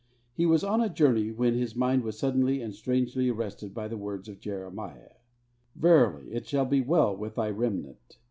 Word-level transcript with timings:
He 0.33 0.47
was 0.47 0.63
on 0.63 0.81
a 0.81 0.89
journey 0.89 1.29
when 1.31 1.53
his 1.53 1.75
mind 1.75 2.01
was 2.01 2.17
suddenly 2.17 2.59
and 2.59 2.73
strangely 2.73 3.29
arrested 3.29 3.71
by 3.71 3.87
the 3.87 3.97
words 3.97 4.27
of 4.27 4.39
Jeremiah, 4.39 5.11
'Verily, 5.75 6.33
it 6.33 6.47
shall 6.47 6.65
be 6.65 6.81
well 6.81 7.15
with 7.15 7.35
Thy 7.35 7.51
remnant.' 7.51 8.17